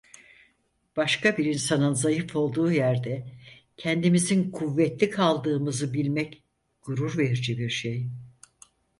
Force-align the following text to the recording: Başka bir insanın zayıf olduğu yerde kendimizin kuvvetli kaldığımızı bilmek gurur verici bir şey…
Başka 0.97 1.37
bir 1.37 1.45
insanın 1.45 1.93
zayıf 1.93 2.35
olduğu 2.35 2.71
yerde 2.71 3.27
kendimizin 3.77 4.51
kuvvetli 4.51 5.09
kaldığımızı 5.09 5.93
bilmek 5.93 6.43
gurur 6.81 7.17
verici 7.17 7.57
bir 7.57 7.69
şey… 7.69 8.07